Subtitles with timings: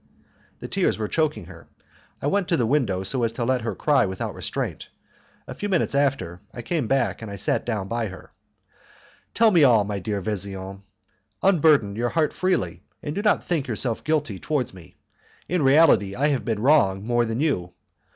[0.61, 1.67] The tears were choking her:
[2.23, 4.89] I went to the window so as to let her cry without restraint:
[5.45, 8.31] a few minutes after, I came back and I sat down by her.
[9.35, 10.81] "Tell me all, my dear Vesian,
[11.43, 14.95] unburden your heart freely, and do not think yourself guilty towards me;
[15.47, 17.73] in reality I have been wrong more than you.